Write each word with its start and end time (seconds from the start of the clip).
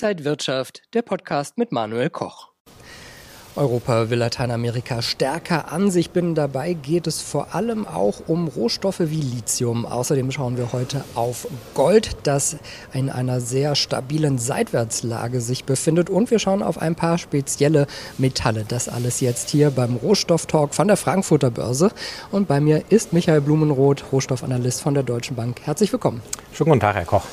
Inside 0.00 0.24
Wirtschaft, 0.24 0.82
der 0.94 1.02
Podcast 1.02 1.58
mit 1.58 1.72
Manuel 1.72 2.08
Koch. 2.08 2.50
Europa 3.56 4.10
will 4.10 4.18
Lateinamerika 4.18 5.02
stärker 5.02 5.72
an 5.72 5.90
sich 5.90 6.10
binden. 6.10 6.36
Dabei 6.36 6.74
geht 6.74 7.08
es 7.08 7.20
vor 7.20 7.52
allem 7.56 7.84
auch 7.84 8.20
um 8.28 8.46
Rohstoffe 8.46 9.00
wie 9.00 9.20
Lithium. 9.20 9.86
Außerdem 9.86 10.30
schauen 10.30 10.56
wir 10.56 10.72
heute 10.72 11.02
auf 11.16 11.48
Gold, 11.74 12.16
das 12.22 12.58
in 12.92 13.10
einer 13.10 13.40
sehr 13.40 13.74
stabilen 13.74 14.38
Seitwärtslage 14.38 15.40
sich 15.40 15.64
befindet. 15.64 16.10
Und 16.10 16.30
wir 16.30 16.38
schauen 16.38 16.62
auf 16.62 16.80
ein 16.80 16.94
paar 16.94 17.18
spezielle 17.18 17.88
Metalle. 18.18 18.64
Das 18.68 18.88
alles 18.88 19.18
jetzt 19.18 19.50
hier 19.50 19.72
beim 19.72 19.96
Rohstofftalk 19.96 20.76
von 20.76 20.86
der 20.86 20.96
Frankfurter 20.96 21.50
Börse. 21.50 21.90
Und 22.30 22.46
bei 22.46 22.60
mir 22.60 22.84
ist 22.88 23.12
Michael 23.12 23.40
Blumenroth, 23.40 24.04
Rohstoffanalyst 24.12 24.80
von 24.80 24.94
der 24.94 25.02
Deutschen 25.02 25.34
Bank. 25.34 25.62
Herzlich 25.64 25.90
willkommen. 25.90 26.22
Schönen 26.52 26.70
guten 26.70 26.80
Tag, 26.82 26.94
Herr 26.94 27.04
Koch. 27.04 27.24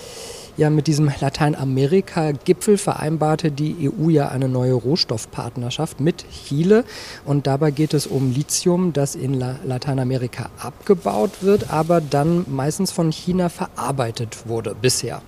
Ja, 0.57 0.69
mit 0.69 0.87
diesem 0.87 1.11
Lateinamerika-Gipfel 1.19 2.77
vereinbarte 2.77 3.51
die 3.51 3.91
EU 3.91 4.07
ja 4.09 4.29
eine 4.29 4.47
neue 4.47 4.73
Rohstoffpartnerschaft 4.73 5.99
mit 5.99 6.23
Chile. 6.31 6.85
Und 7.25 7.45
dabei 7.45 7.71
geht 7.71 7.93
es 7.93 8.07
um 8.07 8.31
Lithium, 8.31 8.93
das 8.93 9.15
in 9.15 9.33
Lateinamerika 9.33 10.49
abgebaut 10.57 11.31
wird, 11.41 11.71
aber 11.71 11.99
dann 11.99 12.45
meistens 12.47 12.93
von 12.93 13.11
China 13.11 13.49
verarbeitet 13.49 14.47
wurde 14.47 14.75
bisher. 14.81 15.21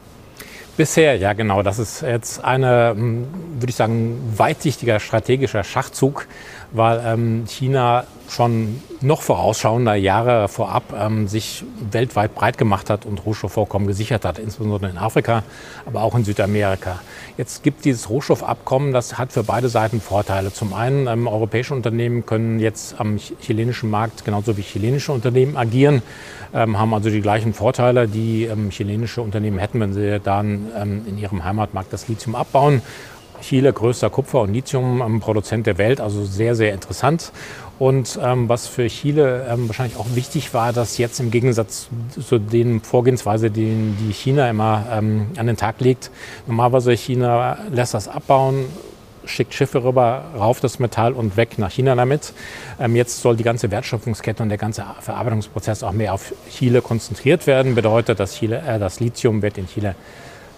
Bisher, 0.78 1.18
ja 1.18 1.34
genau. 1.34 1.62
Das 1.64 1.80
ist 1.80 2.04
jetzt 2.04 2.42
eine, 2.42 2.92
hm, 2.92 3.28
würde 3.60 3.70
ich 3.70 3.76
sagen, 3.76 4.18
weitsichtiger 4.38 5.02
strategischer 5.02 5.64
Schachzug, 5.64 6.28
weil 6.72 7.02
ähm, 7.06 7.46
China 7.48 8.06
schon 8.30 8.82
noch 9.02 9.22
vorausschauender 9.22 9.96
Jahre 9.96 10.48
vorab 10.48 10.94
ähm, 11.00 11.28
sich 11.28 11.64
weltweit 11.92 12.36
breit 12.36 12.58
gemacht 12.58 12.90
hat 12.90 13.06
und 13.06 13.26
Rohstoffvorkommen 13.26 13.88
gesichert 13.88 14.26
hat, 14.26 14.40
insbesondere 14.40 14.92
in 14.92 14.98
Afrika, 14.98 15.44
aber 15.86 16.02
auch 16.02 16.16
in 16.16 16.26
Südamerika. 16.26 17.00
Jetzt 17.38 17.64
gibt 17.64 17.86
dieses 17.86 18.10
Rohstoffabkommen, 18.10 18.92
das 18.92 19.18
hat 19.18 19.32
für 19.32 19.44
beide 19.44 19.70
Seiten 19.70 20.02
Vorteile. 20.02 20.52
Zum 20.52 20.74
einen, 20.74 21.08
ähm, 21.08 21.28
europäische 21.28 21.74
Unternehmen 21.74 22.26
können 22.26 22.60
jetzt 22.60 23.00
am 23.00 23.18
chilenischen 23.18 23.90
Markt 23.90 24.26
genauso 24.26 24.58
wie 24.58 24.62
chilenische 24.62 25.12
Unternehmen 25.12 25.56
agieren, 25.56 26.02
ähm, 26.54 26.78
haben 26.78 26.94
also 26.94 27.10
die 27.10 27.22
gleichen 27.22 27.54
Vorteile, 27.54 28.08
die 28.08 28.46
ähm, 28.46 28.70
chilenische 28.72 29.22
Unternehmen 29.22 29.60
hätten, 29.60 29.80
wenn 29.80 29.94
sie 29.94 30.20
dann 30.20 30.68
ähm, 30.76 31.06
in 31.08 31.18
ihrem 31.18 31.44
Heimatmarkt 31.44 31.94
das 31.94 32.08
Lithium 32.08 32.36
abbauen. 32.36 32.82
Chile, 33.42 33.74
größter 33.74 34.10
Kupfer- 34.10 34.42
und 34.42 34.54
Lithiumproduzent 34.54 35.68
der 35.68 35.78
Welt, 35.78 36.02
also 36.02 36.26
sehr, 36.26 36.56
sehr 36.56 36.74
interessant. 36.74 37.32
Und 37.80 38.20
ähm, 38.24 38.50
was 38.50 38.68
für 38.68 38.88
Chile 38.88 39.46
ähm, 39.50 39.70
wahrscheinlich 39.70 39.98
auch 39.98 40.08
wichtig 40.16 40.54
war, 40.54 40.74
dass 40.74 40.98
jetzt 40.98 41.20
im 41.20 41.30
Gegensatz 41.30 41.90
zu 42.20 42.40
den 42.40 42.82
Vorgehensweise, 42.82 43.52
die, 43.52 43.94
die 44.00 44.12
China 44.12 44.50
immer 44.50 44.86
ähm, 44.92 45.28
an 45.38 45.46
den 45.46 45.58
Tag 45.58 45.80
legt, 45.80 46.10
normalerweise 46.48 46.92
China 46.94 47.60
lässt 47.72 47.94
das 47.94 48.08
abbauen, 48.08 48.66
schickt 49.26 49.54
Schiffe 49.54 49.84
rüber, 49.84 50.24
rauf 50.36 50.60
das 50.60 50.80
Metall 50.80 51.14
und 51.14 51.38
weg 51.38 51.60
nach 51.60 51.72
China 51.72 51.96
damit. 51.96 52.34
Ähm, 52.80 52.96
jetzt 52.96 53.22
soll 53.22 53.36
die 53.36 53.44
ganze 53.44 53.70
Wertschöpfungskette 53.70 54.42
und 54.42 54.50
der 54.50 54.58
ganze 54.58 54.84
Verarbeitungsprozess 55.02 55.84
auch 55.84 55.92
mehr 55.92 56.14
auf 56.14 56.34
Chile 56.50 56.82
konzentriert 56.82 57.46
werden. 57.46 57.76
Bedeutet, 57.76 58.20
dass 58.20 58.36
Chile, 58.36 58.64
äh, 58.66 58.80
das 58.80 59.00
Lithium 59.00 59.44
wird 59.44 59.60
in 59.60 59.68
Chile 59.68 59.96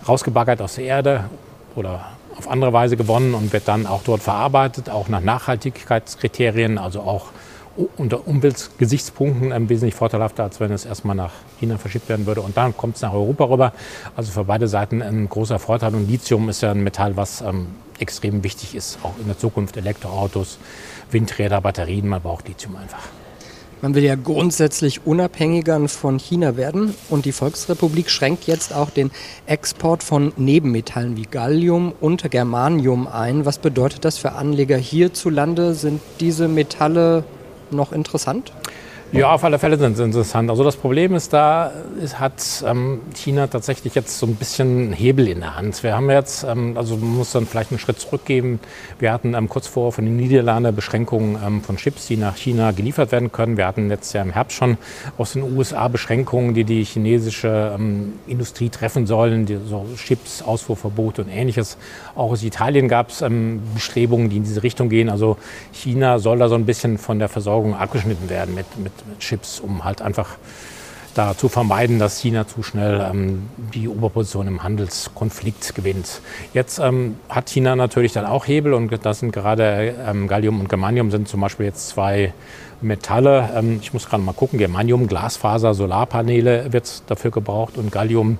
rausgebaggert 0.08 0.62
aus 0.62 0.76
der 0.76 0.86
Erde 0.86 1.30
oder 1.76 2.12
auf 2.40 2.50
andere 2.50 2.74
Weise 2.74 2.98
gewonnen 2.98 3.34
und 3.34 3.54
wird 3.54 3.68
dann 3.68 3.86
auch 3.86 4.02
dort 4.04 4.24
verarbeitet, 4.24 4.90
auch 4.90 5.10
nach 5.10 5.22
Nachhaltigkeitskriterien, 5.22 6.78
also 6.78 7.02
auch 7.02 7.28
unter 7.98 8.28
Umweltgesichtspunkten 8.28 9.52
ähm, 9.52 9.70
wesentlich 9.70 9.96
vorteilhafter, 9.96 10.44
als 10.44 10.60
wenn 10.60 10.72
es 10.72 10.86
erstmal 10.86 11.16
nach 11.16 11.32
China 11.60 11.78
verschickt 11.78 12.10
werden 12.10 12.26
würde. 12.26 12.42
Und 12.42 12.58
dann 12.58 12.76
kommt 12.76 12.96
es 12.96 13.02
nach 13.02 13.14
Europa 13.14 13.46
rüber. 13.46 13.74
Also 14.16 14.32
für 14.32 14.46
beide 14.46 14.68
Seiten 14.68 15.02
ein 15.02 15.30
großer 15.30 15.60
Vorteil. 15.60 15.94
Und 15.96 16.10
Lithium 16.10 16.50
ist 16.50 16.62
ja 16.62 16.72
ein 16.72 16.84
Metall, 16.84 17.16
was 17.16 17.42
ähm, 17.42 17.68
extrem 18.00 18.44
wichtig 18.44 18.76
ist, 18.76 19.00
auch 19.04 19.14
in 19.20 19.28
der 19.28 19.38
Zukunft. 19.38 19.78
Elektroautos, 19.78 20.58
Windräder, 21.12 21.62
Batterien, 21.62 22.08
man 22.08 22.22
braucht 22.22 22.48
Lithium 22.48 22.76
einfach. 22.76 23.08
Man 23.82 23.96
will 23.96 24.04
ja 24.04 24.16
grundsätzlich 24.16 25.06
unabhängiger 25.06 25.88
von 25.88 26.20
China 26.20 26.58
werden 26.58 26.94
und 27.10 27.24
die 27.24 27.32
Volksrepublik 27.32 28.10
schränkt 28.10 28.46
jetzt 28.46 28.74
auch 28.74 28.90
den 28.90 29.10
Export 29.46 30.04
von 30.04 30.34
Nebenmetallen 30.36 31.16
wie 31.16 31.24
Gallium 31.24 31.94
und 32.02 32.30
Germanium 32.30 33.08
ein. 33.08 33.46
Was 33.46 33.58
bedeutet 33.58 34.04
das 34.04 34.18
für 34.18 34.34
Anleger 34.34 34.76
hierzulande? 34.76 35.76
Sind 35.76 36.02
diese 36.20 36.50
Metalle 36.50 37.24
noch 37.72 37.94
interessant? 37.94 38.52
Ja, 39.12 39.34
auf 39.34 39.44
alle 39.44 39.58
Fälle 39.58 39.76
sind 39.80 39.98
sie 39.98 40.04
interessant. 40.04 40.52
Also 40.52 40.64
das 40.64 40.76
Problem 40.76 41.16
ist, 41.16 41.34
da 41.34 41.72
ist, 42.00 42.20
hat 42.20 42.64
ähm, 42.64 43.02
China 43.16 43.48
tatsächlich 43.48 43.96
jetzt 43.96 44.20
so 44.20 44.28
ein 44.28 44.36
bisschen 44.36 44.94
Hebel 44.94 45.28
in 45.28 45.40
der 45.40 45.56
Hand. 45.56 45.82
Wir 45.82 45.96
haben 45.96 46.12
jetzt, 46.12 46.44
ähm, 46.44 46.78
also 46.78 46.96
man 46.96 47.18
muss 47.18 47.32
dann 47.32 47.48
vielleicht 47.48 47.72
einen 47.72 47.80
Schritt 47.80 48.00
zurückgeben. 48.00 48.60
Wir 49.00 49.12
hatten 49.12 49.34
ähm, 49.34 49.50
kurz 49.50 49.66
vor 49.66 49.92
von 49.94 50.06
den 50.06 50.16
Niederlanden 50.16 50.76
Beschränkungen 50.76 51.40
ähm, 51.44 51.64
von 51.64 51.78
Chips, 51.78 52.06
die 52.06 52.18
nach 52.18 52.36
China 52.36 52.70
geliefert 52.70 53.12
werden 53.12 53.32
können. 53.32 53.58
Wir 53.58 53.66
hatten 53.66 53.90
jetzt 53.90 54.14
ja 54.14 54.22
im 54.22 54.30
Herbst 54.30 54.56
schon 54.56 54.78
aus 55.18 55.34
den 55.34 55.42
USA 55.42 55.88
Beschränkungen, 55.88 56.54
die 56.54 56.64
die 56.64 56.84
chinesische 56.84 57.74
ähm, 57.76 58.14
Industrie 58.28 58.70
treffen 58.70 59.08
sollen, 59.08 59.48
die, 59.48 59.58
so 59.68 59.88
Chips, 59.96 60.44
Ausfuhrverbote 60.44 61.24
und 61.24 61.30
ähnliches. 61.30 61.78
Auch 62.14 62.32
aus 62.32 62.44
Italien 62.44 62.88
gab 62.88 63.10
es 63.10 63.24
ähm, 63.24 63.60
Bestrebungen, 63.74 64.30
die 64.30 64.38
in 64.38 64.44
diese 64.44 64.62
Richtung 64.62 64.88
gehen. 64.88 65.10
Also 65.10 65.38
China 65.72 66.20
soll 66.20 66.38
da 66.38 66.48
so 66.48 66.54
ein 66.54 66.68
bisschen 66.68 67.00
von 67.00 67.18
der 67.18 67.28
Versorgung 67.28 67.74
abgeschnitten 67.74 68.30
werden 68.30 68.54
mit, 68.54 68.68
mit 68.78 68.92
Chips, 69.20 69.60
um 69.60 69.84
halt 69.84 70.02
einfach 70.02 70.38
da 71.14 71.36
zu 71.36 71.50
vermeiden, 71.50 72.00
dass 72.00 72.20
China 72.20 72.48
zu 72.48 72.64
schnell 72.64 73.06
ähm, 73.12 73.50
die 73.74 73.90
Oberposition 73.90 74.48
im 74.48 74.64
Handelskonflikt 74.64 75.76
gewinnt. 75.76 76.22
Jetzt 76.54 76.80
ähm, 76.80 77.18
hat 77.28 77.50
China 77.50 77.76
natürlich 77.76 78.14
dann 78.14 78.26
auch 78.26 78.48
Hebel 78.48 78.74
und 78.74 78.92
das 79.04 79.20
sind 79.20 79.32
gerade 79.32 79.96
ähm, 80.08 80.28
Gallium 80.28 80.60
und 80.60 80.70
Germanium 80.70 81.12
sind 81.12 81.28
zum 81.28 81.42
Beispiel 81.42 81.66
jetzt 81.66 81.90
zwei 81.90 82.34
Metalle. 82.82 83.50
Ähm, 83.56 83.80
ich 83.82 83.94
muss 83.94 84.08
gerade 84.08 84.24
mal 84.24 84.34
gucken, 84.34 84.60
Germanium, 84.60 85.08
Glasfaser, 85.08 85.74
Solarpaneele 85.74 86.72
wird 86.72 87.04
dafür 87.08 87.32
gebraucht 87.32 87.78
und 87.78 87.92
Gallium 87.92 88.38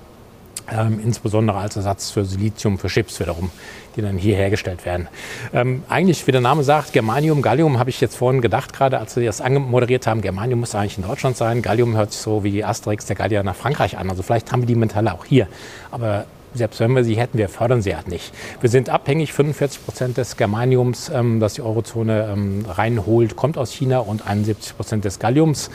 ähm, 0.72 1.00
insbesondere 1.02 1.58
als 1.58 1.76
Ersatz 1.76 2.10
für 2.10 2.24
Silizium, 2.24 2.78
für 2.78 2.88
Chips 2.88 3.20
wiederum, 3.20 3.50
die 3.96 4.02
dann 4.02 4.16
hier 4.16 4.36
hergestellt 4.36 4.84
werden. 4.84 5.08
Ähm, 5.52 5.82
eigentlich, 5.88 6.26
wie 6.26 6.32
der 6.32 6.40
Name 6.40 6.62
sagt, 6.62 6.92
Germanium, 6.92 7.42
Gallium 7.42 7.78
habe 7.78 7.90
ich 7.90 8.00
jetzt 8.00 8.16
vorhin 8.16 8.40
gedacht, 8.40 8.72
gerade 8.72 8.98
als 8.98 9.14
Sie 9.14 9.24
das 9.24 9.40
angemoderiert 9.40 10.06
haben, 10.06 10.20
Germanium 10.20 10.60
muss 10.60 10.74
eigentlich 10.74 10.98
in 10.98 11.04
Deutschland 11.04 11.36
sein. 11.36 11.62
Gallium 11.62 11.96
hört 11.96 12.12
sich 12.12 12.20
so 12.20 12.44
wie 12.44 12.64
Asterix, 12.64 13.06
der 13.06 13.16
Gallier 13.16 13.42
nach 13.42 13.56
Frankreich 13.56 13.98
an. 13.98 14.10
Also 14.10 14.22
vielleicht 14.22 14.52
haben 14.52 14.62
wir 14.62 14.66
die 14.66 14.74
Metalle 14.74 15.12
auch 15.12 15.24
hier. 15.24 15.48
Aber 15.90 16.26
selbst 16.54 16.80
wenn 16.80 16.92
wir 16.92 17.04
sie 17.04 17.16
hätten, 17.16 17.38
wir 17.38 17.48
fördern 17.48 17.82
sie 17.82 17.94
halt 17.94 18.08
nicht. 18.08 18.32
Wir 18.60 18.70
sind 18.70 18.88
abhängig, 18.88 19.32
45 19.32 19.84
Prozent 19.84 20.16
des 20.16 20.36
Germaniums, 20.36 21.10
ähm, 21.14 21.40
das 21.40 21.54
die 21.54 21.62
Eurozone 21.62 22.28
ähm, 22.32 22.64
reinholt, 22.68 23.36
kommt 23.36 23.56
aus 23.58 23.72
China 23.72 24.00
und 24.00 24.26
71 24.26 24.76
Prozent 24.76 25.04
des 25.04 25.18
Galliums. 25.18 25.70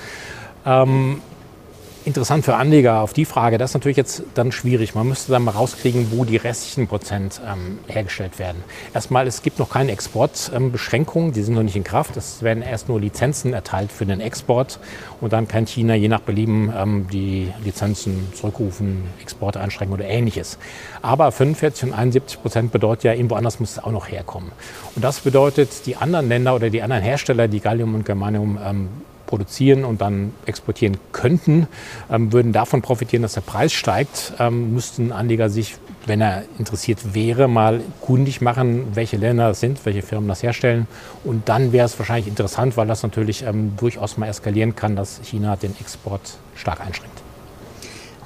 Ähm, 0.65 1.21
interessant 2.05 2.45
für 2.45 2.55
Anleger 2.55 3.01
auf 3.01 3.13
die 3.13 3.25
Frage, 3.25 3.57
das 3.57 3.71
ist 3.71 3.73
natürlich 3.73 3.97
jetzt 3.97 4.23
dann 4.35 4.51
schwierig. 4.51 4.95
Man 4.95 5.07
müsste 5.07 5.31
dann 5.31 5.43
mal 5.43 5.51
rauskriegen, 5.51 6.11
wo 6.11 6.23
die 6.23 6.37
restlichen 6.37 6.87
Prozent 6.87 7.41
ähm, 7.45 7.79
hergestellt 7.87 8.37
werden. 8.37 8.63
Erstmal, 8.93 9.27
es 9.27 9.41
gibt 9.41 9.59
noch 9.59 9.69
keine 9.69 9.91
Exportbeschränkungen, 9.91 11.29
ähm, 11.29 11.33
die 11.33 11.41
sind 11.41 11.55
noch 11.55 11.63
nicht 11.63 11.75
in 11.75 11.83
Kraft. 11.83 12.15
Es 12.17 12.43
werden 12.43 12.61
erst 12.63 12.89
nur 12.89 12.99
Lizenzen 12.99 13.53
erteilt 13.53 13.91
für 13.91 14.05
den 14.05 14.21
Export 14.21 14.79
und 15.19 15.33
dann 15.33 15.47
kann 15.47 15.65
China 15.65 15.95
je 15.95 16.07
nach 16.07 16.21
Belieben 16.21 16.71
ähm, 16.75 17.07
die 17.11 17.51
Lizenzen 17.63 18.31
zurückrufen, 18.33 19.03
Exporte 19.21 19.59
einschränken 19.59 19.93
oder 19.93 20.05
ähnliches. 20.05 20.59
Aber 21.01 21.31
45 21.31 21.89
und 21.89 21.93
71 21.93 22.41
Prozent 22.41 22.71
bedeutet 22.71 23.05
ja, 23.05 23.13
irgendwo 23.13 23.35
anders 23.35 23.59
muss 23.59 23.71
es 23.71 23.83
auch 23.83 23.91
noch 23.91 24.09
herkommen. 24.09 24.51
Und 24.95 25.03
das 25.03 25.21
bedeutet, 25.21 25.85
die 25.85 25.95
anderen 25.95 26.29
Länder 26.29 26.55
oder 26.55 26.69
die 26.69 26.81
anderen 26.81 27.03
Hersteller, 27.03 27.47
die 27.47 27.59
Gallium 27.59 27.95
und 27.95 28.05
Germanium 28.05 28.59
ähm, 28.63 28.89
produzieren 29.25 29.85
und 29.85 30.01
dann 30.01 30.33
exportieren 30.45 30.97
könnten, 31.11 31.67
ähm, 32.11 32.31
würden 32.31 32.53
davon 32.53 32.81
profitieren, 32.81 33.23
dass 33.23 33.33
der 33.33 33.41
Preis 33.41 33.73
steigt, 33.73 34.33
ähm, 34.39 34.73
müssten 34.73 35.11
Anleger 35.11 35.49
sich, 35.49 35.75
wenn 36.05 36.21
er 36.21 36.43
interessiert 36.59 37.13
wäre, 37.13 37.47
mal 37.47 37.81
kundig 38.01 38.41
machen, 38.41 38.95
welche 38.95 39.17
Länder 39.17 39.49
das 39.49 39.59
sind, 39.59 39.85
welche 39.85 40.01
Firmen 40.01 40.27
das 40.27 40.43
herstellen. 40.43 40.87
Und 41.23 41.49
dann 41.49 41.71
wäre 41.71 41.85
es 41.85 41.97
wahrscheinlich 41.97 42.27
interessant, 42.27 42.77
weil 42.77 42.87
das 42.87 43.03
natürlich 43.03 43.43
ähm, 43.43 43.73
durchaus 43.77 44.17
mal 44.17 44.27
eskalieren 44.27 44.75
kann, 44.75 44.95
dass 44.95 45.19
China 45.23 45.55
den 45.55 45.75
Export 45.79 46.37
stark 46.55 46.81
einschränkt. 46.81 47.25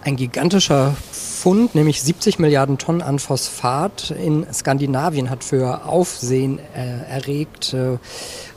Ein 0.01 0.15
gigantischer 0.15 0.95
Fund, 1.11 1.75
nämlich 1.75 2.01
70 2.01 2.39
Milliarden 2.39 2.77
Tonnen 2.77 3.01
an 3.01 3.19
Phosphat 3.19 4.11
in 4.11 4.45
Skandinavien, 4.51 5.29
hat 5.29 5.43
für 5.43 5.85
Aufsehen 5.85 6.59
äh, 6.73 7.03
erregt 7.09 7.73
äh, 7.73 7.97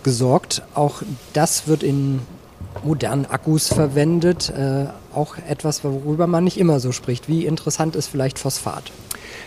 gesorgt. 0.05 0.63
Auch 0.75 1.03
das 1.33 1.67
wird 1.67 1.83
in 1.83 2.21
modernen 2.85 3.27
Akkus 3.27 3.69
verwendet. 3.69 4.51
Äh, 4.51 4.87
auch 5.15 5.37
etwas, 5.49 5.85
worüber 5.85 6.27
man 6.27 6.45
nicht 6.45 6.59
immer 6.59 6.81
so 6.81 6.93
spricht. 6.93 7.29
Wie 7.29 7.47
interessant 7.47 7.97
ist 7.97 8.09
vielleicht 8.09 8.39
Phosphat? 8.39 8.93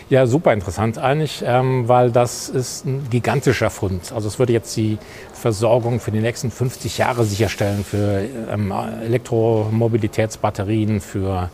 Ja, 0.08 0.26
super 0.26 0.52
interessant 0.52 0.98
eigentlich, 0.98 1.42
ähm, 1.44 1.88
weil 1.88 2.12
das 2.12 2.48
ist 2.48 2.86
ein 2.86 3.08
gigantischer 3.10 3.70
Fund. 3.70 4.12
Also 4.14 4.28
es 4.28 4.38
würde 4.38 4.52
jetzt 4.52 4.76
die 4.76 4.98
Versorgung 5.32 5.98
für 5.98 6.12
die 6.12 6.20
nächsten 6.20 6.52
50 6.52 6.98
Jahre 6.98 7.24
sicherstellen 7.24 7.82
für 7.84 8.24
ähm, 8.48 8.72
Elektromobilitätsbatterien, 9.02 11.00
für 11.00 11.50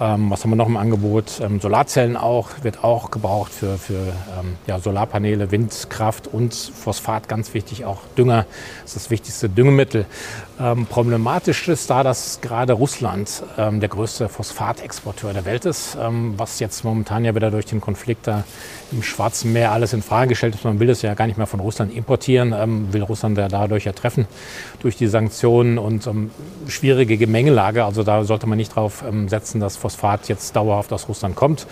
Ähm, 0.00 0.30
was 0.30 0.42
haben 0.42 0.50
wir 0.50 0.56
noch 0.56 0.66
im 0.66 0.78
Angebot? 0.78 1.40
Ähm, 1.42 1.60
Solarzellen 1.60 2.16
auch, 2.16 2.48
wird 2.62 2.82
auch 2.82 3.10
gebraucht 3.10 3.52
für, 3.52 3.76
für 3.76 3.98
ähm, 4.40 4.56
ja, 4.66 4.78
Solarpaneele, 4.78 5.50
Windkraft 5.50 6.26
und 6.26 6.54
Phosphat, 6.54 7.28
ganz 7.28 7.52
wichtig, 7.52 7.84
auch 7.84 7.98
Dünger, 8.16 8.46
das 8.82 8.92
ist 8.92 8.96
das 8.96 9.10
wichtigste 9.10 9.50
Düngemittel. 9.50 10.06
Ähm, 10.58 10.86
problematisch 10.86 11.68
ist 11.68 11.90
da, 11.90 12.02
dass 12.02 12.40
gerade 12.40 12.72
Russland 12.72 13.42
ähm, 13.58 13.80
der 13.80 13.90
größte 13.90 14.30
Phosphatexporteur 14.30 15.34
der 15.34 15.44
Welt 15.44 15.66
ist, 15.66 15.98
ähm, 16.00 16.34
was 16.38 16.60
jetzt 16.60 16.82
momentan 16.82 17.24
ja 17.24 17.34
wieder 17.34 17.50
durch 17.50 17.66
den 17.66 17.82
Konflikt 17.82 18.26
da 18.26 18.44
im 18.92 19.02
Schwarzen 19.02 19.52
Meer 19.52 19.72
alles 19.72 19.92
in 19.92 20.02
Frage 20.02 20.30
gestellt 20.30 20.54
ist. 20.54 20.64
Man 20.64 20.80
will 20.80 20.88
es 20.88 21.02
ja 21.02 21.12
gar 21.14 21.26
nicht 21.26 21.36
mehr 21.36 21.46
von 21.46 21.60
Russland 21.60 21.94
importieren, 21.94 22.92
will 22.92 23.02
Russland 23.02 23.38
ja 23.38 23.46
dadurch 23.46 23.84
ja 23.84 23.92
treffen 23.92 24.26
durch 24.80 24.96
die 24.96 25.06
Sanktionen 25.06 25.78
und 25.78 26.08
schwierige 26.66 27.16
Gemengelage. 27.16 27.84
Also 27.84 28.02
da 28.02 28.24
sollte 28.24 28.48
man 28.48 28.58
nicht 28.58 28.72
darauf 28.72 29.04
setzen, 29.28 29.60
dass 29.60 29.76
Phosphat 29.76 29.89
Phosphat 29.90 30.28
jetzt 30.28 30.54
dauerhaft 30.54 30.92
aus 30.92 31.08
Russland 31.08 31.36
kommt. 31.36 31.66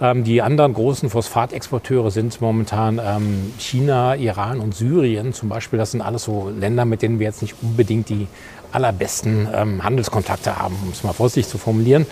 Ähm, 0.00 0.24
die 0.24 0.40
anderen 0.42 0.74
großen 0.74 1.10
Phosphatexporteure 1.10 2.10
sind 2.10 2.40
momentan 2.40 3.00
ähm, 3.04 3.52
China, 3.58 4.14
Iran 4.14 4.60
und 4.60 4.74
Syrien 4.74 5.32
zum 5.32 5.48
Beispiel. 5.48 5.78
Das 5.78 5.90
sind 5.90 6.00
alles 6.00 6.24
so 6.24 6.50
Länder, 6.50 6.84
mit 6.84 7.02
denen 7.02 7.18
wir 7.18 7.26
jetzt 7.26 7.42
nicht 7.42 7.56
unbedingt 7.62 8.08
die 8.08 8.28
allerbesten 8.72 9.48
ähm, 9.52 9.82
Handelskontakte 9.82 10.56
haben, 10.56 10.76
um 10.82 10.90
es 10.90 11.02
mal 11.02 11.12
vorsichtig 11.12 11.50
zu 11.50 11.58
formulieren. 11.58 12.06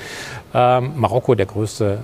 Ähm, 0.52 0.92
Marokko, 0.96 1.34
der 1.34 1.46
größte 1.46 1.98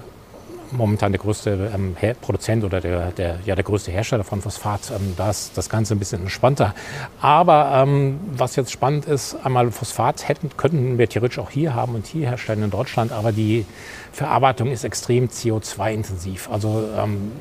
momentan 0.72 1.12
der 1.12 1.20
größte 1.20 1.70
ähm, 1.74 1.96
Produzent 2.20 2.64
oder 2.64 2.80
der, 2.80 3.12
der, 3.12 3.38
ja, 3.44 3.54
der 3.54 3.64
größte 3.64 3.90
Hersteller 3.90 4.24
von 4.24 4.40
Phosphat. 4.40 4.90
Ähm, 4.90 5.14
da 5.16 5.30
ist 5.30 5.56
das 5.56 5.68
Ganze 5.68 5.94
ein 5.94 5.98
bisschen 5.98 6.22
entspannter. 6.22 6.74
Aber 7.20 7.72
ähm, 7.74 8.20
was 8.32 8.56
jetzt 8.56 8.70
spannend 8.72 9.06
ist, 9.06 9.36
einmal 9.44 9.70
Phosphat 9.70 10.28
hätten, 10.28 10.50
könnten 10.56 10.98
wir 10.98 11.08
theoretisch 11.08 11.38
auch 11.38 11.50
hier 11.50 11.74
haben 11.74 11.94
und 11.94 12.06
hier 12.06 12.28
herstellen 12.28 12.62
in 12.62 12.70
Deutschland, 12.70 13.12
aber 13.12 13.32
die 13.32 13.64
Verarbeitung 14.12 14.70
ist 14.70 14.84
extrem 14.84 15.28
CO2-intensiv. 15.28 16.50
Also 16.50 16.84
ähm, 16.98 17.32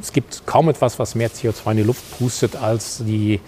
es 0.00 0.12
gibt 0.12 0.46
kaum 0.46 0.68
etwas, 0.68 0.98
was 0.98 1.14
mehr 1.14 1.30
CO2 1.30 1.70
in 1.72 1.76
die 1.78 1.82
Luft 1.84 2.18
pustet 2.18 2.56
als 2.56 2.98
die 2.98 3.40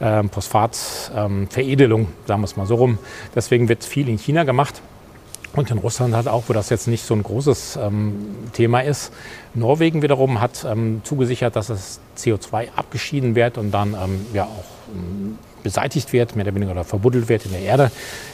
ähm, 0.00 0.30
Phosphatveredelung, 0.30 2.00
ähm, 2.00 2.08
sagen 2.26 2.40
wir 2.40 2.44
es 2.44 2.56
mal 2.56 2.66
so 2.66 2.76
rum. 2.76 2.98
Deswegen 3.34 3.68
wird 3.68 3.84
viel 3.84 4.08
in 4.08 4.18
China 4.18 4.44
gemacht. 4.44 4.80
Und 5.56 5.70
in 5.70 5.78
Russland 5.78 6.14
hat 6.14 6.28
auch, 6.28 6.44
wo 6.48 6.52
das 6.52 6.68
jetzt 6.68 6.86
nicht 6.86 7.04
so 7.04 7.14
ein 7.14 7.22
großes 7.22 7.78
ähm, 7.82 8.26
Thema 8.52 8.80
ist, 8.80 9.10
Norwegen 9.54 10.02
wiederum 10.02 10.40
hat 10.40 10.66
ähm, 10.70 11.00
zugesichert, 11.02 11.56
dass 11.56 11.68
das 11.68 11.98
CO2 12.18 12.68
abgeschieden 12.76 13.34
wird 13.34 13.56
und 13.56 13.70
dann 13.70 13.94
ähm, 13.94 14.26
ja 14.34 14.44
auch 14.44 14.94
ähm, 14.94 15.38
beseitigt 15.62 16.12
wird, 16.12 16.36
mehr 16.36 16.44
oder 16.44 16.54
weniger 16.54 16.72
oder 16.72 16.84
verbuddelt 16.84 17.28
wird 17.28 17.46
in 17.46 17.52
der 17.52 17.62
Erde, 17.62 17.90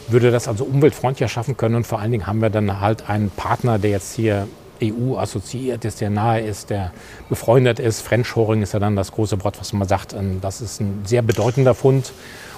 würde 0.08 0.32
das 0.32 0.48
also 0.48 0.64
umweltfreundlicher 0.64 1.28
schaffen 1.28 1.56
können. 1.56 1.76
Und 1.76 1.86
vor 1.86 2.00
allen 2.00 2.10
Dingen 2.10 2.26
haben 2.26 2.42
wir 2.42 2.50
dann 2.50 2.80
halt 2.80 3.08
einen 3.08 3.30
Partner, 3.30 3.78
der 3.78 3.90
jetzt 3.90 4.14
hier 4.14 4.48
EU 4.82 5.16
assoziiert 5.16 5.84
ist, 5.84 6.00
der 6.00 6.10
nahe 6.10 6.40
ist, 6.40 6.70
der 6.70 6.92
befreundet 7.28 7.78
ist. 7.78 8.02
French-Horing 8.02 8.62
ist 8.62 8.74
ja 8.74 8.80
dann 8.80 8.96
das 8.96 9.12
große 9.12 9.42
Wort, 9.44 9.60
was 9.60 9.72
man 9.72 9.86
sagt. 9.88 10.12
Ähm, 10.12 10.40
das 10.40 10.60
ist 10.60 10.80
ein 10.80 11.02
sehr 11.04 11.22
bedeutender 11.22 11.74
Fund. 11.74 12.12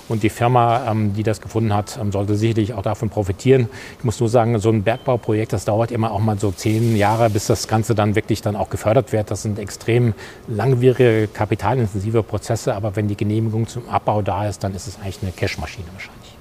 Und 0.07 0.23
die 0.23 0.29
Firma, 0.29 0.91
ähm, 0.91 1.15
die 1.15 1.23
das 1.23 1.41
gefunden 1.41 1.75
hat, 1.75 1.99
ähm, 2.01 2.13
sollte 2.13 2.35
sicherlich 2.35 2.75
auch 2.75 2.83
davon 2.83 3.09
profitieren. 3.09 3.69
Ich 3.99 4.05
muss 4.05 4.21
nur 4.21 4.29
sagen, 4.29 4.59
so 4.59 4.69
ein 4.69 4.83
Bergbauprojekt, 4.83 5.53
das 5.53 5.65
dauert 5.65 5.91
immer 5.91 6.13
auch 6.13 6.21
mal 6.21 6.39
so 6.39 6.51
zehn 6.51 6.95
Jahre, 6.97 7.31
bis 7.31 7.47
das 7.47 7.69
Ganze 7.69 7.95
dann 7.95 8.15
wirklich 8.15 8.43
dann 8.43 8.55
auch 8.55 8.69
gefördert 8.69 9.13
wird. 9.13 9.31
Das 9.31 9.43
sind 9.43 9.59
extrem 9.59 10.13
langwierige, 10.47 11.29
kapitalintensive 11.29 12.23
Prozesse. 12.23 12.75
Aber 12.75 12.97
wenn 12.97 13.09
die 13.09 13.17
Genehmigung 13.17 13.67
zum 13.67 13.89
Abbau 13.89 14.21
da 14.21 14.47
ist, 14.47 14.63
dann 14.63 14.75
ist 14.75 14.87
es 14.87 14.97
eigentlich 14.97 15.21
eine 15.23 15.33
Cashmaschine 15.33 15.87
wahrscheinlich. 15.93 16.37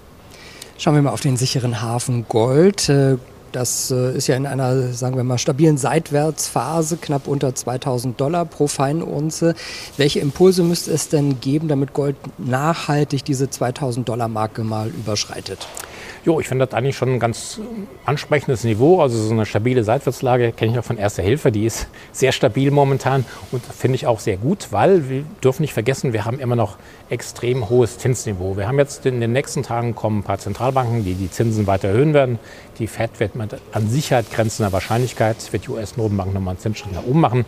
Schauen 0.78 0.96
wir 0.96 1.02
mal 1.02 1.12
auf 1.12 1.22
den 1.22 1.38
sicheren 1.38 1.82
Hafen 1.82 2.26
Gold. 2.28 2.92
Das 3.54 3.92
äh, 3.92 4.18
ist 4.18 4.28
ja 4.28 4.36
in 4.36 4.48
einer, 4.48 4.94
sagen 4.94 5.16
wir 5.16 5.24
mal, 5.24 5.38
stabilen 5.38 5.78
Seitwärtsphase, 5.78 6.98
knapp 6.98 7.28
unter 7.28 7.54
2000 7.54 8.20
Dollar 8.20 8.46
pro 8.46 8.68
Feinunze. 8.68 9.54
Welche 9.96 10.20
Impulse 10.20 10.64
müsste 10.64 10.92
es 10.92 11.08
denn 11.08 11.40
geben, 11.40 11.68
damit 11.68 11.94
Gold 11.94 12.16
nachhaltig 12.40 13.24
diese 13.24 13.50
2000 13.50 14.10
Dollar 14.10 14.28
Marke 14.28 14.64
mal 14.64 14.90
überschreitet? 14.90 15.68
Jo, 16.26 16.40
ich 16.40 16.48
finde 16.48 16.66
das 16.66 16.74
eigentlich 16.74 16.96
schon 16.96 17.10
ein 17.10 17.20
ganz 17.20 17.60
ansprechendes 18.06 18.64
Niveau. 18.64 19.02
Also 19.02 19.18
so 19.22 19.34
eine 19.34 19.46
stabile 19.46 19.84
Seitwärtslage 19.84 20.52
kenne 20.52 20.72
ich 20.72 20.80
auch 20.80 20.84
von 20.84 20.98
Erster 20.98 21.24
Hilfe. 21.24 21.52
Die 21.52 21.66
ist 21.66 21.88
sehr 22.12 22.32
stabil 22.32 22.72
momentan 22.72 23.26
und 23.52 23.64
finde 23.66 23.96
ich 23.96 24.08
auch 24.08 24.20
sehr 24.20 24.38
gut, 24.38 24.68
weil 24.72 25.10
wir 25.10 25.24
dürfen 25.44 25.64
nicht 25.64 25.74
vergessen, 25.74 26.14
wir 26.14 26.26
haben 26.26 26.40
immer 26.40 26.56
noch 26.56 26.78
extrem 27.10 27.70
hohes 27.70 27.98
Zinsniveau. 27.98 28.58
Wir 28.58 28.68
haben 28.68 28.80
jetzt 28.80 29.06
in 29.06 29.20
den 29.20 29.34
nächsten 29.34 29.64
Tagen 29.64 29.96
kommen 29.96 30.20
ein 30.20 30.24
paar 30.24 30.40
Zentralbanken, 30.40 31.04
die 31.04 31.14
die 31.14 31.30
Zinsen 31.30 31.68
weiter 31.68 31.90
erhöhen 31.90 32.14
werden. 32.14 32.40
Die 32.80 32.88
Fed 32.88 33.20
wird 33.20 33.36
mit 33.36 33.56
an 33.72 33.88
Sicherheit 33.88 34.32
grenzender 34.32 34.72
Wahrscheinlichkeit, 34.72 35.52
wird 35.52 35.66
die 35.66 35.70
US-Notenbank 35.70 36.34
nochmal 36.34 36.54
einen 36.54 36.60
Zinsschritt 36.60 36.94
nach 36.94 37.06
oben 37.06 37.20
machen. 37.20 37.46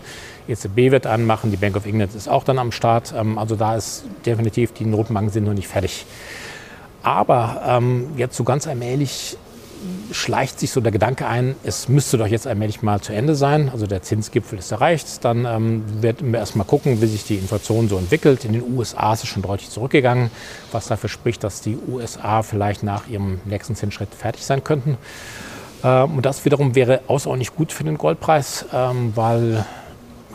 EZB 0.47 0.91
wird 0.91 1.07
anmachen, 1.07 1.49
die 1.49 1.57
Bank 1.57 1.75
of 1.75 1.85
England 1.85 2.13
ist 2.13 2.27
auch 2.27 2.43
dann 2.43 2.59
am 2.59 2.71
Start. 2.71 3.13
Ähm, 3.17 3.37
also 3.37 3.55
da 3.55 3.75
ist 3.75 4.05
definitiv, 4.25 4.73
die 4.73 4.85
Notenbanken 4.85 5.31
sind 5.31 5.45
noch 5.45 5.53
nicht 5.53 5.67
fertig. 5.67 6.05
Aber 7.05 7.61
ähm, 7.67 8.07
jetzt 8.17 8.35
so 8.35 8.43
ganz 8.43 8.65
allmählich 8.65 9.37
schleicht 10.11 10.59
sich 10.59 10.71
so 10.71 10.81
der 10.81 10.91
Gedanke 10.91 11.27
ein, 11.27 11.55
es 11.63 11.87
müsste 11.87 12.17
doch 12.17 12.25
jetzt 12.25 12.47
allmählich 12.47 12.81
mal 12.81 12.99
zu 12.99 13.13
Ende 13.13 13.35
sein. 13.35 13.69
Also 13.71 13.85
der 13.85 14.01
Zinsgipfel 14.01 14.57
ist 14.57 14.71
erreicht. 14.71 15.23
Dann 15.23 15.45
ähm, 15.45 15.83
werden 16.01 16.31
wir 16.31 16.39
erst 16.39 16.55
mal 16.55 16.63
gucken, 16.63 17.01
wie 17.01 17.05
sich 17.05 17.23
die 17.23 17.35
Inflation 17.35 17.89
so 17.89 17.99
entwickelt. 17.99 18.43
In 18.43 18.53
den 18.53 18.63
USA 18.75 19.13
ist 19.13 19.21
es 19.23 19.29
schon 19.29 19.43
deutlich 19.43 19.69
zurückgegangen, 19.69 20.31
was 20.71 20.87
dafür 20.87 21.09
spricht, 21.09 21.43
dass 21.43 21.61
die 21.61 21.77
USA 21.87 22.41
vielleicht 22.41 22.81
nach 22.81 23.07
ihrem 23.07 23.39
nächsten 23.45 23.75
Zinsschritt 23.75 24.09
fertig 24.15 24.43
sein 24.43 24.63
könnten. 24.63 24.97
Ähm, 25.83 26.17
und 26.17 26.25
das 26.25 26.43
wiederum 26.43 26.73
wäre 26.73 27.01
außerordentlich 27.05 27.53
gut 27.53 27.71
für 27.71 27.83
den 27.83 27.99
Goldpreis, 27.99 28.65
ähm, 28.73 29.11
weil 29.13 29.63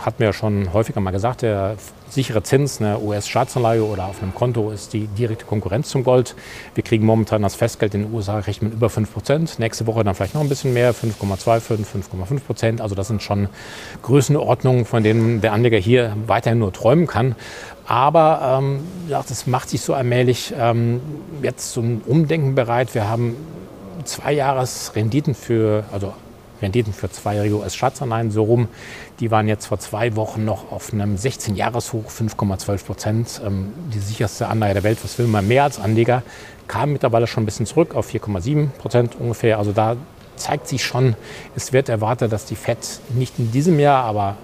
hat 0.05 0.21
mir 0.21 0.33
schon 0.33 0.73
häufiger 0.73 1.01
mal 1.01 1.11
gesagt, 1.11 1.43
der 1.43 1.77
sichere 2.09 2.43
Zins, 2.43 2.81
eine 2.81 2.99
US-Staatsanleihe 2.99 3.85
oder 3.85 4.07
auf 4.07 4.23
einem 4.23 4.35
Konto 4.35 4.71
ist 4.71 4.93
die 4.93 5.07
direkte 5.07 5.45
Konkurrenz 5.45 5.89
zum 5.89 6.05
Gold. 6.05 6.35
Wir 6.75 6.83
kriegen 6.83 7.07
momentan 7.07 7.43
das 7.43 7.55
Festgeld 7.55 7.95
in 7.95 8.03
den 8.03 8.13
USA 8.13 8.39
recht 8.39 8.63
mit 8.63 8.73
über 8.73 8.91
5 8.91 9.13
Prozent. 9.13 9.59
Nächste 9.59 9.87
Woche 9.87 10.03
dann 10.05 10.15
vielleicht 10.15 10.35
noch 10.35 10.41
ein 10.41 10.49
bisschen 10.49 10.73
mehr, 10.73 10.95
5,25, 10.95 11.85
5,5 11.85 12.41
Prozent. 12.41 12.81
Also 12.81 12.95
das 12.95 13.09
sind 13.09 13.23
schon 13.23 13.49
Größenordnungen, 14.03 14.85
von 14.85 15.03
denen 15.03 15.41
der 15.41 15.53
Anleger 15.53 15.79
hier 15.79 16.17
weiterhin 16.27 16.59
nur 16.59 16.73
träumen 16.73 17.07
kann. 17.07 17.37
Aber 17.87 18.59
ähm, 18.61 18.81
ja, 19.09 19.23
das 19.27 19.47
macht 19.47 19.69
sich 19.71 19.81
so 19.81 19.95
allmählich 19.95 20.53
ähm, 20.59 21.01
jetzt 21.43 21.73
zum 21.73 22.03
Umdenken 22.07 22.55
bereit. 22.55 22.95
Wir 22.95 23.09
haben 23.09 23.37
zwei 24.05 24.33
Jahresrenditen 24.33 25.35
für, 25.35 25.85
also 25.93 26.13
Renditen 26.63 26.93
für 26.93 27.11
zweijährige 27.11 27.57
US-Staatsanleihen 27.57 28.31
so 28.31 28.45
rum. 28.45 28.69
Die 29.21 29.31
waren 29.31 29.49
jetzt 29.49 29.67
vor 29.67 29.79
zwei 29.79 30.17
Wochen 30.17 30.45
noch 30.45 30.71
auf 30.73 30.93
einem 30.93 31.17
16-Jahres-Hoch, 31.17 32.11
5,12 32.11 32.85
Prozent. 32.85 33.41
Ähm, 33.45 33.73
die 33.93 33.99
sicherste 33.99 34.49
Anleihe 34.49 34.75
der 34.75 34.83
Welt, 34.83 34.99
was 35.03 35.19
will 35.19 35.27
man 35.27 35.47
mehr 35.49 35.65
als 35.65 35.79
Anleger, 35.79 36.23
kam 36.69 36.93
mittlerweile 36.93 37.27
schon 37.27 37.43
ein 37.43 37.47
bisschen 37.47 37.67
zurück 37.67 37.95
auf 37.95 38.09
4,7 38.11 38.69
Prozent 38.79 39.17
ungefähr. 39.19 39.59
Also 39.59 39.73
da 39.73 39.97
zeigt 40.37 40.69
sich 40.69 40.85
schon, 40.85 41.17
es 41.55 41.73
wird 41.73 41.89
erwartet, 41.89 42.33
dass 42.33 42.47
die 42.47 42.57
FED 42.57 43.01
nicht 43.11 43.39
in 43.39 43.51
diesem 43.53 43.79
Jahr, 43.79 44.05
aber 44.05 44.37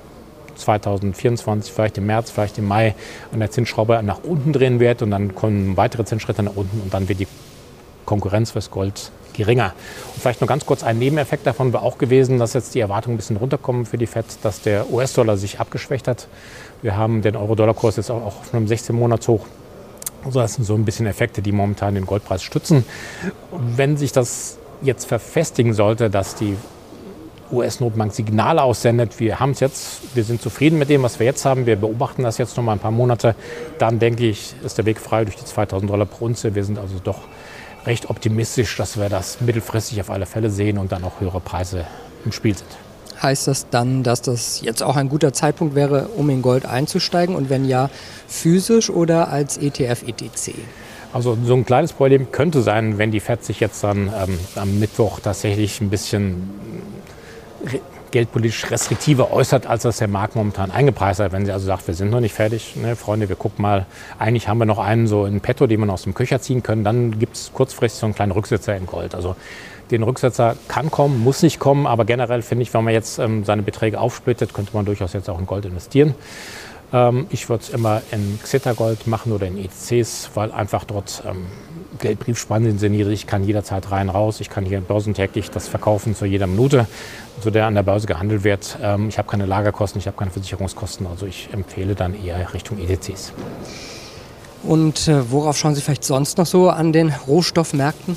2024, 0.56 1.72
vielleicht 1.72 1.98
im 1.98 2.06
März, 2.06 2.30
vielleicht 2.30 2.58
im 2.58 2.66
Mai 2.66 2.94
an 3.32 3.40
der 3.40 3.50
Zinsschraube 3.50 4.02
nach 4.02 4.20
unten 4.22 4.52
drehen 4.52 4.80
wird 4.80 5.02
und 5.02 5.10
dann 5.10 5.34
kommen 5.34 5.76
weitere 5.76 6.04
Zinsschritte 6.04 6.42
nach 6.42 6.56
unten 6.56 6.80
und 6.80 6.92
dann 6.94 7.08
wird 7.08 7.20
die 7.20 7.28
Konkurrenz 8.04 8.52
fürs 8.52 8.70
Gold 8.70 9.10
geringer. 9.36 9.72
Und 10.14 10.20
vielleicht 10.20 10.40
nur 10.40 10.48
ganz 10.48 10.66
kurz 10.66 10.82
ein 10.82 10.98
Nebeneffekt 10.98 11.46
davon 11.46 11.72
war 11.72 11.82
auch 11.82 11.98
gewesen, 11.98 12.38
dass 12.38 12.54
jetzt 12.54 12.74
die 12.74 12.80
Erwartungen 12.80 13.14
ein 13.14 13.18
bisschen 13.18 13.36
runterkommen 13.36 13.86
für 13.86 13.98
die 13.98 14.06
FED, 14.06 14.24
dass 14.42 14.62
der 14.62 14.90
US-Dollar 14.90 15.36
sich 15.36 15.60
abgeschwächt 15.60 16.08
hat. 16.08 16.28
Wir 16.82 16.96
haben 16.96 17.22
den 17.22 17.36
Euro-Dollar-Kurs 17.36 17.96
jetzt 17.96 18.10
auch 18.10 18.24
auf 18.24 18.54
einem 18.54 18.66
16-Monats-Hoch. 18.66 19.46
Also 20.24 20.40
das 20.40 20.54
sind 20.54 20.64
so 20.64 20.74
ein 20.74 20.84
bisschen 20.84 21.06
Effekte, 21.06 21.40
die 21.40 21.52
momentan 21.52 21.94
den 21.94 22.04
Goldpreis 22.04 22.42
stützen. 22.42 22.84
Wenn 23.52 23.96
sich 23.96 24.12
das 24.12 24.58
jetzt 24.82 25.06
verfestigen 25.06 25.72
sollte, 25.72 26.10
dass 26.10 26.34
die 26.34 26.56
US-Notenbank 27.52 28.12
Signale 28.12 28.62
aussendet, 28.62 29.20
wir 29.20 29.38
haben 29.38 29.52
es 29.52 29.60
jetzt, 29.60 30.16
wir 30.16 30.24
sind 30.24 30.42
zufrieden 30.42 30.78
mit 30.78 30.88
dem, 30.90 31.02
was 31.04 31.20
wir 31.20 31.26
jetzt 31.26 31.44
haben, 31.44 31.66
wir 31.66 31.76
beobachten 31.76 32.24
das 32.24 32.38
jetzt 32.38 32.56
noch 32.56 32.64
mal 32.64 32.72
ein 32.72 32.80
paar 32.80 32.90
Monate, 32.90 33.36
dann 33.78 34.00
denke 34.00 34.26
ich, 34.26 34.54
ist 34.64 34.78
der 34.78 34.84
Weg 34.84 34.98
frei 34.98 35.24
durch 35.24 35.36
die 35.36 35.44
2000 35.44 35.90
Dollar 35.90 36.06
pro 36.06 36.24
Unze. 36.24 36.54
Wir 36.54 36.64
sind 36.64 36.78
also 36.78 36.96
doch 37.02 37.20
recht 37.86 38.10
optimistisch, 38.10 38.76
dass 38.76 38.98
wir 38.98 39.08
das 39.08 39.40
mittelfristig 39.40 40.00
auf 40.00 40.10
alle 40.10 40.26
Fälle 40.26 40.50
sehen 40.50 40.78
und 40.78 40.92
dann 40.92 41.04
auch 41.04 41.20
höhere 41.20 41.40
Preise 41.40 41.86
im 42.24 42.32
Spiel 42.32 42.56
sind. 42.56 42.68
Heißt 43.22 43.46
das 43.46 43.68
dann, 43.70 44.02
dass 44.02 44.20
das 44.20 44.60
jetzt 44.60 44.82
auch 44.82 44.96
ein 44.96 45.08
guter 45.08 45.32
Zeitpunkt 45.32 45.74
wäre, 45.74 46.08
um 46.08 46.28
in 46.28 46.42
Gold 46.42 46.66
einzusteigen? 46.66 47.34
Und 47.34 47.48
wenn 47.48 47.64
ja, 47.64 47.88
physisch 48.28 48.90
oder 48.90 49.28
als 49.28 49.56
ETF, 49.56 50.02
ETC? 50.06 50.54
Also 51.12 51.38
so 51.44 51.54
ein 51.54 51.64
kleines 51.64 51.94
Problem 51.94 52.30
könnte 52.30 52.60
sein, 52.60 52.98
wenn 52.98 53.10
die 53.10 53.20
FED 53.20 53.42
sich 53.42 53.60
jetzt 53.60 53.82
dann 53.82 54.12
ähm, 54.14 54.38
am 54.54 54.78
Mittwoch 54.78 55.20
tatsächlich 55.20 55.80
ein 55.80 55.88
bisschen 55.88 56.50
geldpolitisch 58.16 58.70
restriktiver 58.70 59.30
äußert, 59.30 59.66
als 59.66 59.82
das 59.82 59.98
der 59.98 60.08
Markt 60.08 60.36
momentan 60.36 60.70
eingepreist 60.70 61.20
hat. 61.20 61.32
Wenn 61.32 61.44
sie 61.44 61.52
also 61.52 61.66
sagt, 61.66 61.86
wir 61.86 61.92
sind 61.92 62.08
noch 62.08 62.20
nicht 62.20 62.32
fertig, 62.32 62.74
ne, 62.74 62.96
Freunde, 62.96 63.28
wir 63.28 63.36
gucken 63.36 63.60
mal, 63.60 63.84
eigentlich 64.18 64.48
haben 64.48 64.56
wir 64.56 64.64
noch 64.64 64.78
einen 64.78 65.06
so 65.06 65.26
in 65.26 65.42
petto, 65.42 65.66
den 65.66 65.80
wir 65.80 65.92
aus 65.92 66.04
dem 66.04 66.14
Köcher 66.14 66.40
ziehen 66.40 66.62
können, 66.62 66.82
dann 66.82 67.18
gibt 67.18 67.36
es 67.36 67.52
kurzfristig 67.52 68.00
so 68.00 68.06
einen 68.06 68.14
kleinen 68.14 68.32
Rücksetzer 68.32 68.74
in 68.74 68.86
Gold. 68.86 69.14
Also 69.14 69.36
den 69.90 70.02
Rücksetzer 70.02 70.56
kann 70.66 70.90
kommen, 70.90 71.22
muss 71.22 71.42
nicht 71.42 71.58
kommen, 71.58 71.86
aber 71.86 72.06
generell 72.06 72.40
finde 72.40 72.62
ich, 72.62 72.72
wenn 72.72 72.84
man 72.84 72.94
jetzt 72.94 73.18
ähm, 73.18 73.44
seine 73.44 73.60
Beträge 73.62 74.00
aufsplittet, 74.00 74.54
könnte 74.54 74.74
man 74.74 74.86
durchaus 74.86 75.12
jetzt 75.12 75.28
auch 75.28 75.38
in 75.38 75.44
Gold 75.44 75.66
investieren. 75.66 76.14
Ähm, 76.94 77.26
ich 77.28 77.50
würde 77.50 77.64
es 77.64 77.68
immer 77.68 78.00
in 78.12 78.38
Xetra-Gold 78.42 79.06
machen 79.06 79.30
oder 79.32 79.46
in 79.46 79.58
ETCs, 79.58 80.30
weil 80.32 80.52
einfach 80.52 80.84
dort 80.84 81.22
ähm, 81.28 81.44
Geldbriefspannen 81.96 82.78
sind 82.78 82.92
niedrig, 82.92 83.22
ich 83.22 83.26
kann 83.26 83.44
jederzeit 83.44 83.90
rein, 83.90 84.08
raus. 84.08 84.40
Ich 84.40 84.50
kann 84.50 84.64
hier 84.64 84.80
börsentäglich 84.80 85.50
das 85.50 85.68
verkaufen 85.68 86.14
zu 86.14 86.24
jeder 86.24 86.46
Minute, 86.46 86.86
zu 87.40 87.50
der 87.50 87.66
an 87.66 87.74
der 87.74 87.82
Börse 87.82 88.06
gehandelt 88.06 88.44
wird. 88.44 88.78
Ähm, 88.82 89.08
ich 89.08 89.18
habe 89.18 89.28
keine 89.28 89.46
Lagerkosten, 89.46 89.98
ich 89.98 90.06
habe 90.06 90.16
keine 90.16 90.30
Versicherungskosten. 90.30 91.06
Also 91.06 91.26
ich 91.26 91.48
empfehle 91.52 91.94
dann 91.94 92.14
eher 92.14 92.52
Richtung 92.54 92.78
ETCs. 92.78 93.32
Und 94.62 95.06
äh, 95.08 95.30
worauf 95.30 95.56
schauen 95.56 95.74
Sie 95.74 95.80
vielleicht 95.80 96.04
sonst 96.04 96.38
noch 96.38 96.46
so 96.46 96.70
an 96.70 96.92
den 96.92 97.12
Rohstoffmärkten? 97.26 98.16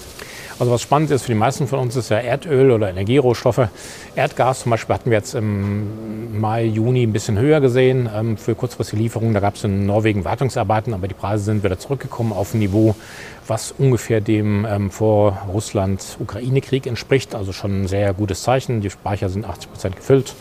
Also 0.60 0.74
was 0.74 0.82
spannend 0.82 1.10
ist 1.10 1.22
für 1.22 1.32
die 1.32 1.38
meisten 1.38 1.68
von 1.68 1.80
uns 1.80 1.96
ist 1.96 2.10
ja 2.10 2.18
Erdöl 2.18 2.72
oder 2.72 2.89
Energierohstoffe. 2.89 3.70
Erdgas 4.13 4.60
zum 4.60 4.72
Beispiel 4.72 4.94
hatten 4.94 5.10
wir 5.10 5.18
jetzt 5.18 5.34
im 5.34 6.38
Mai, 6.38 6.66
Juni 6.66 7.04
ein 7.04 7.13
bisschen 7.13 7.39
höher 7.39 7.62
gesehen 7.62 8.10
ähm, 8.13 8.36
für 8.36 8.56
kurzfristige 8.56 9.01
Lieferungen. 9.01 9.34
Da 9.34 9.39
gab 9.39 9.56
es 9.56 9.63
in 9.63 9.86
Norwegen 9.86 10.25
Wartungsarbeiten, 10.25 10.94
aber 10.94 11.08
die 11.08 11.13
Preise 11.13 11.46
sind 11.46 11.63
wieder 11.63 11.80
zurückgekommen 11.80 12.34
auf 12.34 12.54
ein 12.54 12.60
Niveau, 12.60 12.94
was 13.48 13.72
ungefähr 13.72 14.20
dem 14.20 14.68
ähm, 14.70 14.92
vor 14.92 15.38
Russland-Ukraine-Krieg 15.48 16.88
entspricht. 16.88 17.36
Also 17.36 17.54
schon 17.54 17.84
ein 17.84 17.88
sehr 17.88 18.13
gutes 18.13 18.44
Zeichen. 18.44 18.82
Die 18.82 18.89
Speicher 18.89 19.30
sind 19.30 19.46
80 19.46 19.72
Prozent 19.72 19.96
gefüllt. 19.96 20.36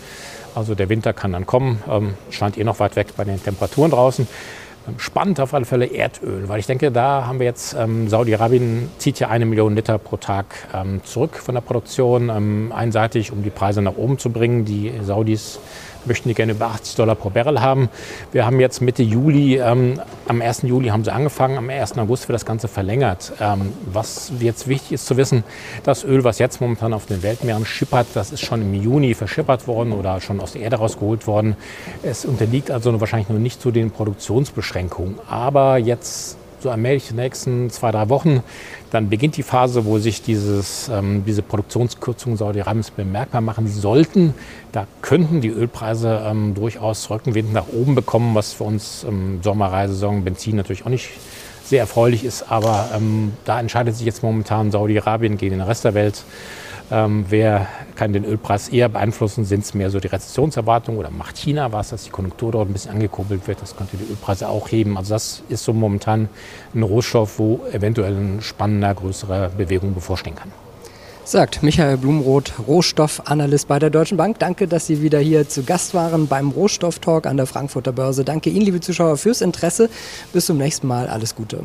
Also 0.56 0.74
der 0.74 0.88
Winter 0.88 1.12
kann 1.12 1.32
dann 1.32 1.46
kommen. 1.46 1.80
Ähm, 1.88 2.14
scheint 2.30 2.58
eh 2.58 2.64
noch 2.64 2.80
weit 2.80 2.96
weg 2.96 3.14
bei 3.16 3.22
den 3.22 3.40
Temperaturen 3.40 3.92
draußen. 3.92 4.26
Spannend 4.96 5.40
auf 5.40 5.54
alle 5.54 5.64
Fälle 5.64 5.86
Erdöl, 5.86 6.48
weil 6.48 6.60
ich 6.60 6.66
denke, 6.66 6.90
da 6.90 7.26
haben 7.26 7.38
wir 7.38 7.46
jetzt, 7.46 7.74
ähm, 7.74 8.08
Saudi-Arabien 8.08 8.90
zieht 8.98 9.20
ja 9.20 9.28
eine 9.28 9.46
Million 9.46 9.74
Liter 9.74 9.98
pro 9.98 10.16
Tag 10.16 10.46
ähm, 10.74 11.02
zurück 11.04 11.36
von 11.36 11.54
der 11.54 11.62
Produktion, 11.62 12.30
ähm, 12.30 12.72
einseitig, 12.74 13.32
um 13.32 13.42
die 13.42 13.50
Preise 13.50 13.82
nach 13.82 13.96
oben 13.96 14.18
zu 14.18 14.30
bringen. 14.30 14.64
Die 14.64 14.92
Saudis 15.02 15.60
möchten 16.04 16.28
die 16.28 16.34
gerne 16.34 16.52
über 16.52 16.66
80 16.66 16.96
Dollar 16.96 17.14
pro 17.14 17.30
Barrel 17.30 17.60
haben. 17.60 17.88
Wir 18.32 18.46
haben 18.46 18.60
jetzt 18.60 18.80
Mitte 18.80 19.02
Juli, 19.02 19.58
ähm, 19.58 20.00
am 20.26 20.40
1. 20.42 20.62
Juli 20.62 20.88
haben 20.88 21.04
sie 21.04 21.12
angefangen, 21.12 21.58
am 21.58 21.70
1. 21.70 21.98
August 21.98 22.28
wird 22.28 22.34
das 22.34 22.44
Ganze 22.44 22.68
verlängert. 22.68 23.32
Ähm, 23.40 23.72
was 23.92 24.32
jetzt 24.40 24.68
wichtig 24.68 24.92
ist 24.92 25.06
zu 25.06 25.16
wissen, 25.16 25.44
das 25.84 26.04
Öl, 26.04 26.24
was 26.24 26.38
jetzt 26.38 26.60
momentan 26.60 26.92
auf 26.92 27.06
den 27.06 27.22
Weltmeeren 27.22 27.64
schippert, 27.64 28.06
das 28.14 28.32
ist 28.32 28.40
schon 28.40 28.62
im 28.62 28.74
Juni 28.74 29.14
verschippert 29.14 29.66
worden 29.66 29.92
oder 29.92 30.20
schon 30.20 30.40
aus 30.40 30.52
der 30.52 30.62
Erde 30.62 30.76
rausgeholt 30.76 31.26
worden. 31.26 31.56
Es 32.02 32.24
unterliegt 32.24 32.70
also 32.70 33.00
wahrscheinlich 33.00 33.28
noch 33.28 33.38
nicht 33.38 33.60
zu 33.60 33.70
den 33.70 33.90
Produktionsbeschränkungen. 33.90 35.16
Aber 35.28 35.78
jetzt 35.78 36.36
so 36.62 36.70
allmählich 36.70 37.10
in 37.10 37.16
den 37.16 37.24
nächsten 37.24 37.70
zwei, 37.70 37.90
drei 37.90 38.08
Wochen. 38.08 38.42
Dann 38.90 39.08
beginnt 39.08 39.36
die 39.36 39.42
Phase, 39.42 39.84
wo 39.84 39.98
sich 39.98 40.22
dieses, 40.22 40.88
ähm, 40.88 41.24
diese 41.26 41.42
Produktionskürzungen 41.42 42.36
Saudi-Arabiens 42.36 42.90
bemerkbar 42.90 43.40
machen 43.40 43.68
sollten. 43.68 44.34
Da 44.72 44.86
könnten 45.02 45.40
die 45.40 45.48
Ölpreise 45.48 46.22
ähm, 46.24 46.54
durchaus 46.54 47.10
Rückenwind 47.10 47.52
nach 47.52 47.68
oben 47.72 47.94
bekommen, 47.94 48.34
was 48.34 48.52
für 48.52 48.64
uns 48.64 49.04
im 49.04 49.42
Sommerreisesaison 49.42 50.24
Benzin 50.24 50.56
natürlich 50.56 50.84
auch 50.84 50.90
nicht 50.90 51.10
sehr 51.64 51.80
erfreulich 51.80 52.24
ist. 52.24 52.50
Aber 52.50 52.90
ähm, 52.94 53.32
da 53.44 53.60
entscheidet 53.60 53.94
sich 53.96 54.06
jetzt 54.06 54.22
momentan 54.22 54.70
Saudi-Arabien 54.70 55.36
gegen 55.36 55.58
den 55.58 55.60
Rest 55.60 55.84
der 55.84 55.94
Welt. 55.94 56.24
Ähm, 56.90 57.26
wer 57.28 57.66
kann 57.96 58.12
den 58.12 58.24
Ölpreis 58.24 58.68
eher 58.68 58.88
beeinflussen? 58.88 59.44
Sind 59.44 59.64
es 59.64 59.74
mehr 59.74 59.90
so 59.90 60.00
die 60.00 60.08
Rezessionserwartungen 60.08 60.98
oder 60.98 61.10
macht 61.10 61.36
China 61.36 61.70
was, 61.70 61.90
dass 61.90 62.04
die 62.04 62.10
Konjunktur 62.10 62.52
dort 62.52 62.70
ein 62.70 62.72
bisschen 62.72 62.92
angekurbelt 62.92 63.46
wird? 63.46 63.60
Das 63.60 63.76
könnte 63.76 63.96
die 63.96 64.10
Ölpreise 64.10 64.48
auch 64.48 64.70
heben. 64.70 64.96
Also 64.96 65.14
das 65.14 65.42
ist 65.48 65.64
so 65.64 65.72
momentan 65.74 66.28
ein 66.74 66.82
Rohstoff, 66.82 67.38
wo 67.38 67.60
eventuell 67.72 68.16
eine 68.16 68.42
spannender, 68.42 68.94
größere 68.94 69.50
Bewegung 69.56 69.94
bevorstehen 69.94 70.36
kann. 70.36 70.50
Sagt 71.24 71.62
Michael 71.62 71.98
Blumroth, 71.98 72.54
Rohstoffanalyst 72.66 73.68
bei 73.68 73.78
der 73.78 73.90
Deutschen 73.90 74.16
Bank. 74.16 74.38
Danke, 74.38 74.66
dass 74.66 74.86
Sie 74.86 75.02
wieder 75.02 75.18
hier 75.18 75.46
zu 75.46 75.62
Gast 75.62 75.92
waren 75.92 76.26
beim 76.26 76.48
Rohstofftalk 76.48 77.26
an 77.26 77.36
der 77.36 77.44
Frankfurter 77.44 77.92
Börse. 77.92 78.24
Danke 78.24 78.48
Ihnen, 78.48 78.64
liebe 78.64 78.80
Zuschauer, 78.80 79.18
fürs 79.18 79.42
Interesse. 79.42 79.90
Bis 80.32 80.46
zum 80.46 80.56
nächsten 80.56 80.86
Mal. 80.86 81.06
Alles 81.06 81.34
Gute. 81.34 81.64